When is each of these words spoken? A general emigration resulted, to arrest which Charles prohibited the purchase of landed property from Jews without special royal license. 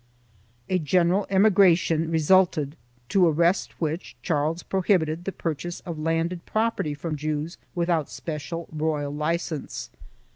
A 0.67 0.79
general 0.79 1.27
emigration 1.29 2.09
resulted, 2.09 2.75
to 3.09 3.27
arrest 3.27 3.79
which 3.79 4.15
Charles 4.23 4.63
prohibited 4.63 5.25
the 5.25 5.31
purchase 5.31 5.79
of 5.81 5.99
landed 5.99 6.43
property 6.47 6.95
from 6.95 7.15
Jews 7.15 7.59
without 7.75 8.09
special 8.09 8.67
royal 8.71 9.13
license. 9.13 9.91